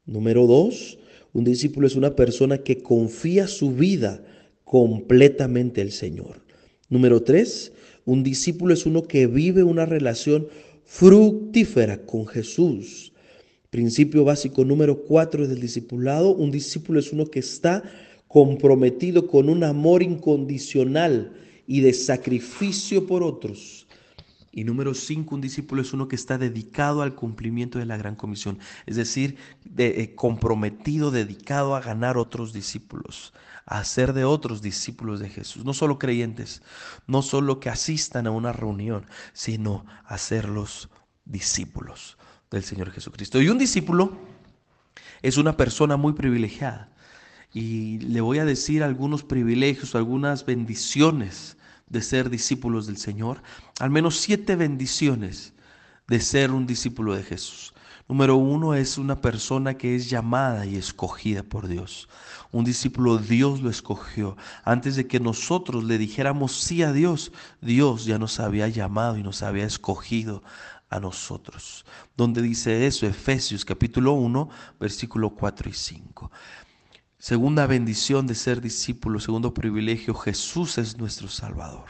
Número 0.06 0.46
dos, 0.48 0.98
un 1.36 1.44
discípulo 1.44 1.86
es 1.86 1.98
una 1.98 2.16
persona 2.16 2.60
que 2.60 2.82
confía 2.82 3.48
su 3.48 3.72
vida 3.72 4.24
completamente 4.64 5.82
al 5.82 5.92
Señor. 5.92 6.42
Número 6.88 7.24
tres, 7.24 7.74
un 8.06 8.24
discípulo 8.24 8.74
es 8.74 8.86
uno 8.86 9.04
que 9.04 9.28
vive 9.28 9.62
una 9.62 9.86
relación 9.86 10.48
fructífera 10.86 12.06
con 12.06 12.26
Jesús. 12.26 13.12
Principio 13.70 14.24
básico 14.24 14.64
número 14.64 15.04
cuatro 15.04 15.46
del 15.46 15.60
discipulado, 15.60 16.34
un 16.34 16.52
discípulo 16.52 17.02
es 17.02 17.12
uno 17.12 17.26
que 17.26 17.40
está 17.40 17.84
comprometido 18.30 19.28
con 19.28 19.50
un 19.50 19.66
amor 19.66 20.04
incondicional 20.04 21.34
y 21.68 21.82
de 21.82 21.92
sacrificio 21.92 23.06
por 23.06 23.24
otros. 23.24 23.85
Y 24.56 24.64
número 24.64 24.94
cinco, 24.94 25.36
un 25.36 25.42
discípulo 25.42 25.82
es 25.82 25.92
uno 25.92 26.08
que 26.08 26.16
está 26.16 26.38
dedicado 26.38 27.02
al 27.02 27.14
cumplimiento 27.14 27.78
de 27.78 27.86
la 27.86 27.98
gran 27.98 28.16
comisión, 28.16 28.58
es 28.86 28.96
decir, 28.96 29.36
de, 29.66 30.02
eh, 30.02 30.16
comprometido, 30.16 31.12
dedicado 31.12 31.76
a 31.76 31.82
ganar 31.82 32.18
otros 32.18 32.54
discípulos, 32.54 33.34
a 33.66 33.80
hacer 33.80 34.14
de 34.14 34.24
otros 34.24 34.62
discípulos 34.62 35.20
de 35.20 35.28
Jesús, 35.28 35.66
no 35.66 35.74
solo 35.74 36.00
creyentes, 36.00 36.62
no 37.06 37.22
solo 37.22 37.60
que 37.60 37.70
asistan 37.70 38.28
a 38.28 38.32
una 38.32 38.54
reunión, 38.54 39.06
sino 39.34 39.86
hacerlos 40.06 40.90
discípulos 41.26 42.18
del 42.50 42.64
Señor 42.64 42.92
Jesucristo. 42.92 43.42
Y 43.42 43.50
un 43.50 43.58
discípulo 43.58 44.18
es 45.22 45.36
una 45.36 45.58
persona 45.58 45.98
muy 45.98 46.14
privilegiada. 46.14 46.94
Y 47.52 48.00
le 48.00 48.22
voy 48.22 48.40
a 48.40 48.46
decir 48.46 48.84
algunos 48.84 49.24
privilegios, 49.24 49.96
algunas 49.96 50.46
bendiciones 50.46 51.58
de 51.88 52.02
ser 52.02 52.30
discípulos 52.30 52.88
del 52.88 52.98
Señor. 52.98 53.42
Al 53.80 53.90
menos 53.90 54.18
siete 54.18 54.56
bendiciones 54.56 55.54
de 56.08 56.20
ser 56.20 56.52
un 56.52 56.66
discípulo 56.66 57.16
de 57.16 57.24
Jesús. 57.24 57.74
Número 58.08 58.36
uno 58.36 58.76
es 58.76 59.00
una 59.00 59.20
persona 59.20 59.76
que 59.76 59.96
es 59.96 60.12
llamada 60.12 60.68
y 60.68 60.76
escogida 60.76 61.42
por 61.42 61.68
Dios. 61.68 62.08
Un 62.52 62.64
discípulo 62.64 63.18
Dios 63.18 63.62
lo 63.62 63.70
escogió. 63.72 64.38
Antes 64.64 64.96
de 64.96 65.08
que 65.08 65.20
nosotros 65.20 65.84
le 65.84 65.98
dijéramos 65.98 66.56
sí 66.56 66.84
a 66.84 66.92
Dios, 66.92 67.32
Dios 67.62 68.06
ya 68.06 68.20
nos 68.20 68.40
había 68.40 68.68
llamado 68.68 69.18
y 69.18 69.24
nos 69.24 69.42
había 69.42 69.66
escogido 69.66 70.44
a 70.90 71.00
nosotros. 71.00 71.84
¿Dónde 72.16 72.44
dice 72.44 72.86
eso? 72.86 73.08
Efesios 73.08 73.66
capítulo 73.66 74.14
1, 74.14 74.50
versículo 74.80 75.32
4 75.32 75.70
y 75.70 75.74
5. 75.74 76.32
Segunda 77.26 77.66
bendición 77.66 78.28
de 78.28 78.36
ser 78.36 78.62
discípulo, 78.62 79.20
segundo 79.20 79.52
privilegio, 79.52 80.14
Jesús 80.14 80.78
es 80.78 81.00
nuestro 81.00 81.28
Salvador. 81.28 81.86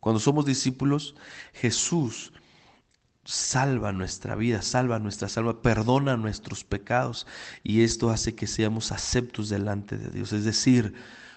Cuando 0.00 0.18
somos 0.18 0.44
discípulos, 0.44 1.14
Jesús 1.52 2.32
salva 3.24 3.92
nuestra 3.92 4.34
vida, 4.34 4.62
salva 4.62 4.98
nuestra 4.98 5.28
salva, 5.28 5.62
perdona 5.62 6.16
nuestros 6.16 6.64
pecados 6.64 7.28
y 7.62 7.82
esto 7.82 8.10
hace 8.10 8.34
que 8.34 8.48
seamos 8.48 8.90
aceptos 8.90 9.50
delante 9.50 9.98
de 9.98 10.10
Dios. 10.10 10.32
Es 10.32 10.44
decir, 10.44 10.94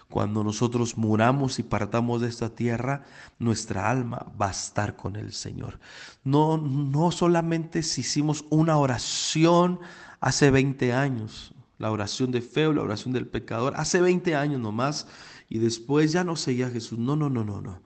cuando 0.10 0.44
nosotros 0.44 0.98
muramos 0.98 1.60
y 1.60 1.64
partamos 1.64 2.22
de 2.22 2.30
esta 2.30 2.50
tierra, 2.50 3.06
nuestra 3.38 3.92
alma 3.92 4.26
va 4.42 4.48
a 4.48 4.52
estar 4.54 4.96
con 4.96 5.16
el 5.16 5.34
Señor. 5.34 5.80
No, 6.24 6.58
no 6.58 7.12
solamente 7.12 7.84
si 7.84 8.02
hicimos 8.02 8.46
una 8.50 8.78
oración 8.78 9.80
hace 10.20 10.50
20 10.50 10.94
años, 10.94 11.54
la 11.80 11.92
oración 11.92 12.30
de 12.30 12.42
fe 12.42 12.68
o 12.68 12.74
la 12.74 12.84
oración 12.84 13.14
del 13.14 13.26
pecador, 13.26 13.74
hace 13.78 14.00
20 14.02 14.36
años 14.36 14.62
nomás, 14.62 15.08
y 15.50 15.58
después 15.58 16.12
ya 16.12 16.24
no 16.24 16.36
seguía 16.36 16.70
Jesús. 16.70 17.00
No, 17.00 17.16
no, 17.16 17.30
no, 17.30 17.44
no, 17.44 17.62
no. 17.62 17.82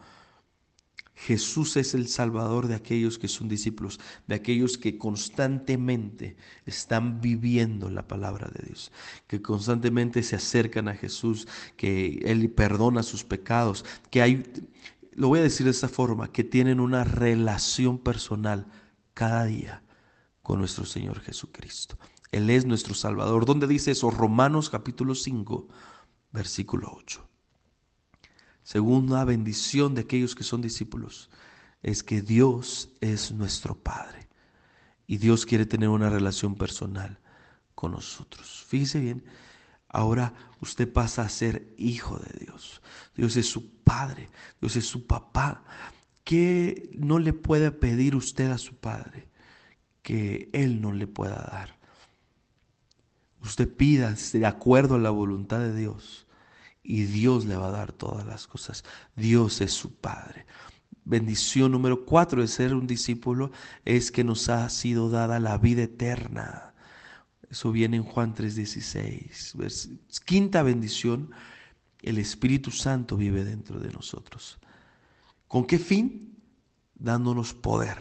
Jesús 1.16 1.78
es 1.78 1.94
el 1.94 2.08
Salvador 2.08 2.68
de 2.68 2.76
aquellos 2.76 3.18
que 3.18 3.28
son 3.30 3.48
discípulos, 3.48 4.00
de 4.28 4.36
aquellos 4.36 4.78
que 4.78 4.98
constantemente 4.98 6.36
están 6.66 7.22
viviendo 7.22 7.90
la 7.90 8.08
palabra 8.08 8.50
de 8.54 8.66
Dios, 8.66 8.92
que 9.28 9.42
constantemente 9.42 10.22
se 10.24 10.36
acercan 10.36 10.88
a 10.90 10.96
Jesús, 10.96 11.48
que 11.78 12.20
Él 12.26 12.50
perdona 12.50 13.04
sus 13.04 13.24
pecados, 13.24 13.86
que 14.10 14.22
hay, 14.22 14.44
lo 15.14 15.30
voy 15.30 15.40
a 15.40 15.44
decir 15.44 15.66
de 15.66 15.72
esta 15.72 15.88
forma, 15.88 16.32
que 16.32 16.44
tienen 16.44 16.80
una 16.80 17.06
relación 17.06 18.00
personal 18.00 18.66
cada 19.14 19.46
día 19.46 19.84
con 20.42 20.60
nuestro 20.60 20.84
Señor 20.84 21.22
Jesucristo. 21.22 21.98
Él 22.34 22.50
es 22.50 22.66
nuestro 22.66 22.96
Salvador. 22.96 23.46
¿Dónde 23.46 23.68
dice 23.68 23.92
eso? 23.92 24.10
Romanos 24.10 24.72
capítulo 24.72 25.14
5, 25.14 25.68
versículo 26.32 26.92
8. 26.98 27.30
Segunda 28.64 29.24
bendición 29.24 29.94
de 29.94 30.02
aquellos 30.02 30.34
que 30.34 30.44
son 30.44 30.60
discípulos 30.60 31.30
es 31.84 32.02
que 32.02 32.24
Dios 32.24 32.90
es 33.02 33.32
nuestro 33.32 33.76
Padre 33.76 34.28
y 35.06 35.18
Dios 35.18 35.46
quiere 35.46 35.68
tener 35.68 35.90
una 35.90 36.10
relación 36.10 36.56
personal 36.56 37.20
con 37.76 37.92
nosotros. 37.92 38.66
Fíjese 38.68 39.00
bien, 39.00 39.24
ahora 39.88 40.34
usted 40.60 40.92
pasa 40.92 41.22
a 41.22 41.30
ser 41.30 41.72
hijo 41.78 42.18
de 42.18 42.46
Dios. 42.46 42.82
Dios 43.16 43.38
es 43.38 43.48
su 43.48 43.70
Padre, 43.84 44.32
Dios 44.60 44.76
es 44.76 44.88
su 44.88 45.06
papá. 45.06 45.64
¿Qué 46.24 46.90
no 46.98 47.20
le 47.20 47.34
puede 47.34 47.70
pedir 47.70 48.16
usted 48.16 48.50
a 48.50 48.58
su 48.58 48.74
Padre 48.74 49.30
que 50.02 50.50
Él 50.52 50.82
no 50.82 50.94
le 50.94 51.06
pueda 51.06 51.36
dar? 51.36 51.83
Usted 53.44 53.74
pida 53.76 54.16
de 54.32 54.46
acuerdo 54.46 54.96
a 54.96 55.00
la 55.00 55.10
voluntad 55.10 55.60
de 55.60 55.76
Dios 55.76 56.26
y 56.82 57.04
Dios 57.04 57.46
le 57.46 57.58
va 57.58 57.68
a 57.68 57.72
dar 57.72 57.92
todas 57.92 58.26
las 58.26 58.48
cosas. 58.48 58.84
Dios 59.16 59.62
es 59.62 59.74
su 59.74 59.96
Padre. 59.96 60.46
Bendición 61.06 61.74
número 61.74 62.06
cuatro 62.06 62.42
de 62.42 62.48
ser 62.48 62.74
un 62.74 62.88
discípulo 62.88 63.52
es 63.84 64.12
que 64.12 64.24
nos 64.24 64.48
ha 64.48 64.70
sido 64.70 65.10
dada 65.10 65.42
la 65.42 65.58
vida 65.58 65.84
eterna. 65.84 66.74
Eso 67.50 67.72
viene 67.72 67.98
en 67.98 68.04
Juan 68.04 68.34
3:16. 68.34 70.24
Quinta 70.26 70.64
bendición, 70.64 71.32
el 72.02 72.18
Espíritu 72.20 72.72
Santo 72.72 73.18
vive 73.18 73.44
dentro 73.44 73.80
de 73.80 73.92
nosotros. 73.92 74.60
¿Con 75.50 75.66
qué 75.66 75.78
fin? 75.80 76.38
Dándonos 76.96 77.54
poder 77.54 77.98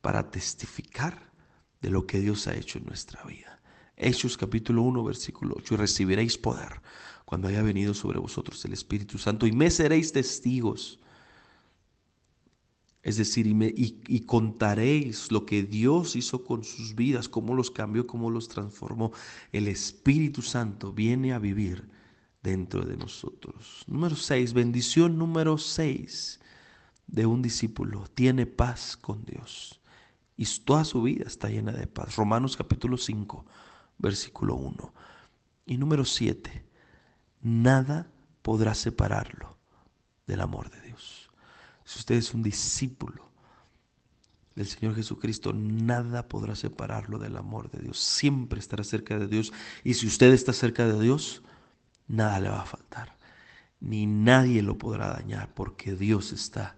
para 0.00 0.30
testificar 0.30 1.30
de 1.80 1.90
lo 1.90 2.06
que 2.06 2.20
Dios 2.20 2.46
ha 2.46 2.54
hecho 2.54 2.78
en 2.78 2.86
nuestra 2.86 3.24
vida. 3.24 3.59
Hechos 4.00 4.36
capítulo 4.36 4.82
1, 4.82 5.04
versículo 5.04 5.54
8, 5.58 5.74
y 5.74 5.76
recibiréis 5.76 6.38
poder 6.38 6.80
cuando 7.24 7.48
haya 7.48 7.62
venido 7.62 7.94
sobre 7.94 8.18
vosotros 8.18 8.64
el 8.64 8.72
Espíritu 8.72 9.18
Santo, 9.18 9.46
y 9.46 9.52
me 9.52 9.70
seréis 9.70 10.12
testigos. 10.12 10.98
Es 13.02 13.16
decir, 13.16 13.46
y, 13.46 13.54
me, 13.54 13.72
y, 13.74 14.20
contaréis 14.20 15.30
lo 15.30 15.46
que 15.46 15.62
Dios 15.62 16.16
hizo 16.16 16.44
con 16.44 16.64
sus 16.64 16.94
vidas, 16.94 17.28
cómo 17.28 17.54
los 17.54 17.70
cambió, 17.70 18.06
cómo 18.06 18.30
los 18.30 18.48
transformó. 18.48 19.12
El 19.52 19.68
Espíritu 19.68 20.42
Santo 20.42 20.92
viene 20.92 21.32
a 21.32 21.38
vivir 21.38 21.88
dentro 22.42 22.84
de 22.84 22.96
nosotros. 22.96 23.84
Número 23.86 24.16
6, 24.16 24.52
bendición 24.52 25.16
número 25.18 25.56
6 25.56 26.40
de 27.06 27.26
un 27.26 27.42
discípulo. 27.42 28.04
Tiene 28.14 28.46
paz 28.46 28.96
con 28.96 29.24
Dios. 29.24 29.80
Y 30.36 30.46
toda 30.64 30.84
su 30.84 31.02
vida 31.02 31.24
está 31.26 31.48
llena 31.48 31.72
de 31.72 31.86
paz. 31.86 32.16
Romanos 32.16 32.56
capítulo 32.56 32.96
5, 32.96 33.44
versículo 34.00 34.54
1. 34.56 34.94
Y 35.66 35.76
número 35.76 36.04
7, 36.04 36.64
nada 37.42 38.10
podrá 38.42 38.74
separarlo 38.74 39.56
del 40.26 40.40
amor 40.40 40.70
de 40.70 40.80
Dios. 40.80 41.30
Si 41.84 41.98
usted 41.98 42.16
es 42.16 42.34
un 42.34 42.42
discípulo 42.42 43.30
del 44.54 44.66
Señor 44.66 44.94
Jesucristo, 44.94 45.52
nada 45.52 46.28
podrá 46.28 46.54
separarlo 46.54 47.18
del 47.18 47.36
amor 47.36 47.70
de 47.70 47.80
Dios. 47.80 47.98
Siempre 47.98 48.58
estará 48.58 48.84
cerca 48.84 49.18
de 49.18 49.26
Dios. 49.26 49.52
Y 49.84 49.94
si 49.94 50.06
usted 50.06 50.32
está 50.32 50.52
cerca 50.52 50.86
de 50.86 51.00
Dios, 51.00 51.42
nada 52.08 52.40
le 52.40 52.48
va 52.48 52.62
a 52.62 52.66
faltar. 52.66 53.16
Ni 53.80 54.06
nadie 54.06 54.62
lo 54.62 54.76
podrá 54.76 55.08
dañar 55.08 55.52
porque 55.54 55.94
Dios 55.94 56.32
está 56.32 56.76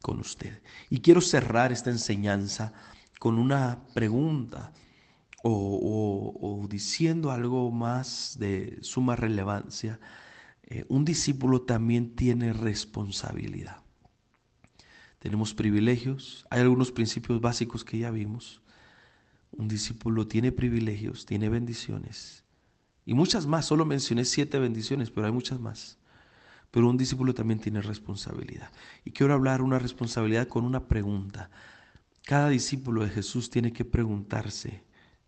con 0.00 0.20
usted. 0.20 0.62
Y 0.88 1.00
quiero 1.00 1.20
cerrar 1.20 1.72
esta 1.72 1.90
enseñanza 1.90 2.72
con 3.18 3.38
una 3.38 3.80
pregunta 3.94 4.72
o, 5.48 6.66
diciendo 6.68 7.30
algo 7.30 7.70
más 7.70 8.36
de 8.38 8.78
suma 8.82 9.16
relevancia, 9.16 10.00
eh, 10.64 10.84
un 10.88 11.04
discípulo 11.04 11.62
también 11.62 12.16
tiene 12.16 12.52
responsabilidad. 12.52 13.82
Tenemos 15.18 15.54
privilegios, 15.54 16.46
hay 16.50 16.60
algunos 16.60 16.92
principios 16.92 17.40
básicos 17.40 17.84
que 17.84 17.98
ya 17.98 18.10
vimos. 18.10 18.60
Un 19.52 19.68
discípulo 19.68 20.26
tiene 20.26 20.52
privilegios, 20.52 21.26
tiene 21.26 21.48
bendiciones 21.48 22.44
y 23.06 23.14
muchas 23.14 23.46
más. 23.46 23.64
Solo 23.64 23.86
mencioné 23.86 24.24
siete 24.24 24.58
bendiciones, 24.58 25.10
pero 25.10 25.26
hay 25.26 25.32
muchas 25.32 25.60
más. 25.60 25.98
Pero 26.72 26.90
un 26.90 26.96
discípulo 26.96 27.32
también 27.32 27.60
tiene 27.60 27.80
responsabilidad. 27.80 28.70
Y 29.04 29.12
quiero 29.12 29.32
hablar 29.32 29.62
una 29.62 29.78
responsabilidad 29.78 30.48
con 30.48 30.64
una 30.64 30.88
pregunta. 30.88 31.48
Cada 32.24 32.48
discípulo 32.48 33.04
de 33.04 33.10
Jesús 33.10 33.48
tiene 33.48 33.72
que 33.72 33.84
preguntarse 33.84 34.85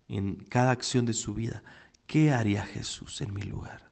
en 0.09 0.37
cada 0.37 0.71
acción 0.71 1.07
de 1.07 1.12
su 1.12 1.35
vida, 1.35 1.62
¿qué 2.07 2.33
haría 2.33 2.65
Jesús 2.65 3.21
en 3.21 3.35
mi 3.35 3.43
lugar? 3.43 3.88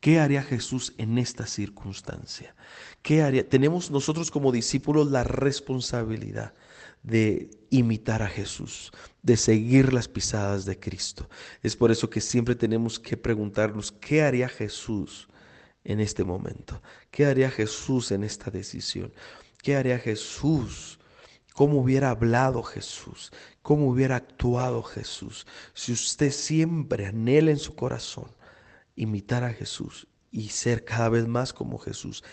¿Qué 0.00 0.20
haría 0.20 0.42
Jesús 0.42 0.94
en 0.96 1.18
esta 1.18 1.46
circunstancia? 1.46 2.54
¿Qué 3.02 3.22
haría? 3.22 3.48
Tenemos 3.48 3.90
nosotros 3.90 4.30
como 4.30 4.52
discípulos 4.52 5.10
la 5.10 5.24
responsabilidad 5.24 6.54
de 7.02 7.50
imitar 7.70 8.22
a 8.22 8.28
Jesús, 8.28 8.92
de 9.22 9.36
seguir 9.36 9.92
las 9.92 10.08
pisadas 10.08 10.64
de 10.64 10.78
Cristo. 10.78 11.28
Es 11.62 11.74
por 11.74 11.90
eso 11.90 12.10
que 12.10 12.20
siempre 12.20 12.54
tenemos 12.54 13.00
que 13.00 13.16
preguntarnos, 13.16 13.90
¿qué 13.90 14.22
haría 14.22 14.48
Jesús 14.48 15.28
en 15.84 16.00
este 16.00 16.22
momento? 16.22 16.80
¿Qué 17.10 17.26
haría 17.26 17.50
Jesús 17.50 18.12
en 18.12 18.22
esta 18.22 18.50
decisión? 18.50 19.12
¿Qué 19.62 19.76
haría 19.76 19.98
Jesús? 19.98 20.98
¿Cómo 21.54 21.80
hubiera 21.80 22.10
hablado 22.10 22.62
Jesús? 22.62 23.32
¿Cómo 23.68 23.90
hubiera 23.90 24.16
actuado 24.16 24.82
Jesús? 24.82 25.46
Si 25.74 25.92
usted 25.92 26.30
siempre 26.30 27.04
anhela 27.04 27.50
en 27.50 27.58
su 27.58 27.74
corazón 27.74 28.30
imitar 28.96 29.44
a 29.44 29.52
Jesús 29.52 30.06
y 30.30 30.48
ser 30.48 30.86
cada 30.86 31.10
vez 31.10 31.28
más 31.28 31.52
como 31.52 31.76
Jesús, 31.76 32.24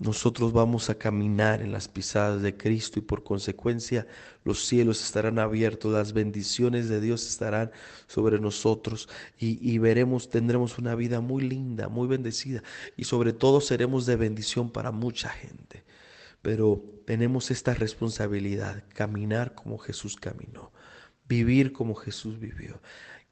nosotros 0.00 0.52
vamos 0.52 0.90
a 0.90 0.96
caminar 0.96 1.62
en 1.62 1.70
las 1.70 1.86
pisadas 1.86 2.42
de 2.42 2.56
Cristo 2.56 2.98
y 2.98 3.02
por 3.02 3.22
consecuencia 3.22 4.08
los 4.42 4.66
cielos 4.66 5.00
estarán 5.04 5.38
abiertos, 5.38 5.92
las 5.92 6.12
bendiciones 6.12 6.88
de 6.88 7.00
Dios 7.00 7.24
estarán 7.28 7.70
sobre 8.08 8.40
nosotros 8.40 9.08
y, 9.38 9.78
veremos, 9.78 10.30
tendremos 10.30 10.78
una 10.78 10.96
vida 10.96 11.20
muy 11.20 11.44
linda, 11.44 11.88
muy 11.88 12.08
bendecida 12.08 12.64
y 12.96 13.04
sobre 13.04 13.32
todo 13.32 13.60
seremos 13.60 14.04
de 14.04 14.16
bendición 14.16 14.70
para 14.70 14.90
mucha 14.90 15.28
gente. 15.28 15.85
Pero 16.46 16.80
tenemos 17.06 17.50
esta 17.50 17.74
responsabilidad, 17.74 18.84
caminar 18.94 19.56
como 19.56 19.78
Jesús 19.78 20.14
caminó, 20.14 20.70
vivir 21.28 21.72
como 21.72 21.96
Jesús 21.96 22.38
vivió. 22.38 22.80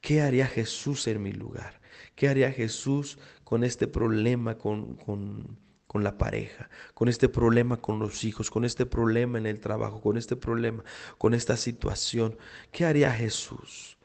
¿Qué 0.01 0.21
haría 0.21 0.47
Jesús 0.47 1.07
en 1.07 1.23
mi 1.23 1.31
lugar? 1.31 1.79
¿Qué 2.15 2.27
haría 2.27 2.51
Jesús 2.51 3.17
con 3.45 3.63
este 3.63 3.87
problema, 3.87 4.57
con, 4.57 4.97
con 4.97 5.57
con 5.87 6.03
la 6.03 6.17
pareja, 6.17 6.69
con 6.93 7.07
este 7.07 7.29
problema 7.29 7.77
con 7.77 7.99
los 7.99 8.25
hijos, 8.25 8.51
con 8.51 8.65
este 8.65 8.85
problema 8.85 9.37
en 9.37 9.45
el 9.45 9.61
trabajo, 9.61 10.01
con 10.01 10.17
este 10.17 10.35
problema, 10.35 10.83
con 11.17 11.33
esta 11.33 11.55
situación. 11.55 12.37
¿Qué 12.73 12.83
haría 12.83 13.13
Jesús? 13.13 13.97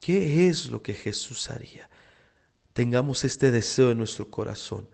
¿Qué 0.00 0.48
es 0.48 0.70
lo 0.70 0.82
que 0.82 0.94
Jesús 0.94 1.50
haría? 1.50 1.90
Tengamos 2.72 3.24
este 3.24 3.50
deseo 3.50 3.90
en 3.90 3.98
nuestro 3.98 4.30
corazón, 4.30 4.88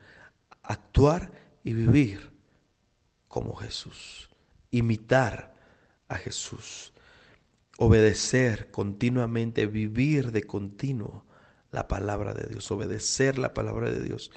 actuar 0.65 1.31
y 1.63 1.73
vivir 1.73 2.34
como 3.35 3.57
Jesús, 3.57 4.31
imitar 4.71 5.57
a 6.07 6.15
Jesús, 6.15 6.93
obedecer 7.79 8.71
continuamente, 8.71 9.67
vivir 9.67 10.31
de 10.31 10.45
continuo 10.45 11.25
la 11.73 11.89
palabra 11.89 12.33
de 12.33 12.47
Dios, 12.47 12.71
obedecer 12.71 13.37
la 13.39 13.53
palabra 13.53 13.91
de 13.91 14.05
Dios 14.05 14.31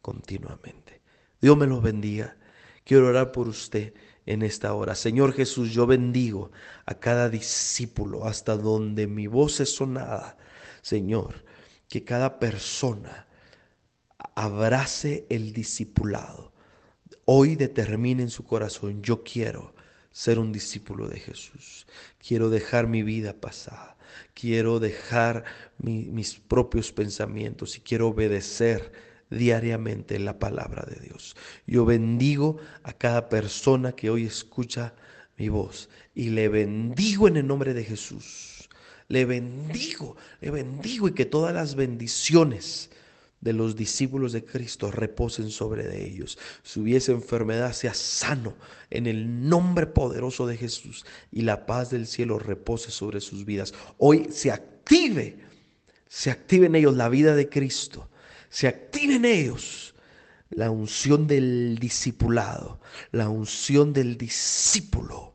continuamente. 0.00 1.02
Dios 1.40 1.56
me 1.56 1.66
los 1.66 1.82
bendiga. 1.82 2.36
Quiero 2.84 3.08
orar 3.08 3.32
por 3.32 3.48
usted 3.48 3.92
en 4.24 4.42
esta 4.42 4.72
hora. 4.72 4.94
Señor 4.94 5.32
Jesús, 5.32 5.72
yo 5.72 5.88
bendigo 5.88 6.52
a 6.86 6.94
cada 6.94 7.28
discípulo 7.28 8.24
hasta 8.24 8.56
donde 8.56 9.08
mi 9.08 9.26
voz 9.26 9.58
es 9.58 9.74
sonada. 9.74 10.36
Señor, 10.80 11.44
que 11.88 12.04
cada 12.04 12.38
persona 12.38 13.26
abrace 14.36 15.26
el 15.28 15.52
discipulado. 15.52 16.53
Hoy 17.26 17.56
determine 17.56 18.22
en 18.22 18.30
su 18.30 18.44
corazón, 18.44 19.02
yo 19.02 19.22
quiero 19.22 19.74
ser 20.10 20.38
un 20.38 20.52
discípulo 20.52 21.08
de 21.08 21.18
Jesús. 21.18 21.86
Quiero 22.18 22.50
dejar 22.50 22.86
mi 22.86 23.02
vida 23.02 23.32
pasada. 23.32 23.96
Quiero 24.34 24.78
dejar 24.78 25.44
mis 25.78 26.34
propios 26.34 26.92
pensamientos 26.92 27.76
y 27.76 27.80
quiero 27.80 28.08
obedecer 28.08 28.92
diariamente 29.30 30.18
la 30.18 30.38
palabra 30.38 30.84
de 30.84 31.00
Dios. 31.00 31.34
Yo 31.66 31.84
bendigo 31.84 32.58
a 32.82 32.92
cada 32.92 33.28
persona 33.28 33.92
que 33.92 34.10
hoy 34.10 34.24
escucha 34.24 34.94
mi 35.36 35.48
voz 35.48 35.88
y 36.14 36.30
le 36.30 36.48
bendigo 36.48 37.26
en 37.26 37.38
el 37.38 37.46
nombre 37.46 37.74
de 37.74 37.84
Jesús. 37.84 38.68
Le 39.08 39.24
bendigo, 39.24 40.16
le 40.40 40.50
bendigo 40.50 41.08
y 41.08 41.12
que 41.12 41.26
todas 41.26 41.54
las 41.54 41.74
bendiciones 41.74 42.90
de 43.44 43.52
los 43.52 43.76
discípulos 43.76 44.32
de 44.32 44.44
Cristo 44.44 44.90
reposen 44.90 45.50
sobre 45.50 45.86
de 45.86 46.04
ellos. 46.04 46.36
Si 46.64 46.80
hubiese 46.80 47.12
enfermedad, 47.12 47.72
sea 47.72 47.94
sano 47.94 48.54
en 48.90 49.06
el 49.06 49.48
nombre 49.48 49.86
poderoso 49.86 50.48
de 50.48 50.56
Jesús 50.56 51.06
y 51.30 51.42
la 51.42 51.66
paz 51.66 51.90
del 51.90 52.08
cielo 52.08 52.40
repose 52.40 52.90
sobre 52.90 53.20
sus 53.20 53.44
vidas. 53.44 53.72
Hoy 53.98 54.28
se 54.30 54.50
active, 54.50 55.36
se 56.08 56.32
active 56.32 56.66
en 56.66 56.74
ellos 56.74 56.96
la 56.96 57.08
vida 57.08 57.36
de 57.36 57.48
Cristo 57.48 58.08
se 58.54 58.68
active 58.68 59.16
en 59.16 59.24
ellos 59.24 59.96
la 60.50 60.70
unción 60.70 61.26
del 61.26 61.76
discipulado, 61.80 62.78
la 63.10 63.28
unción 63.28 63.92
del 63.92 64.16
discípulo 64.16 65.34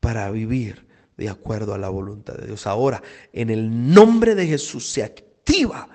para 0.00 0.30
vivir 0.30 0.86
de 1.18 1.28
acuerdo 1.28 1.74
a 1.74 1.78
la 1.78 1.90
voluntad 1.90 2.36
de 2.36 2.46
Dios. 2.46 2.66
Ahora, 2.66 3.02
en 3.34 3.50
el 3.50 3.92
nombre 3.92 4.34
de 4.34 4.46
Jesús 4.46 4.88
se 4.88 5.02
activa 5.02 5.90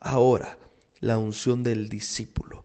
ahora 0.00 0.58
la 1.02 1.18
unción 1.18 1.62
del 1.62 1.90
discípulo 1.90 2.64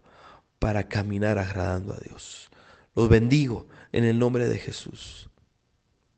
para 0.58 0.88
caminar 0.88 1.38
agradando 1.38 1.92
a 1.92 1.98
Dios. 1.98 2.48
Los 2.94 3.08
bendigo 3.08 3.68
en 3.92 4.04
el 4.04 4.18
nombre 4.18 4.48
de 4.48 4.58
Jesús. 4.58 5.28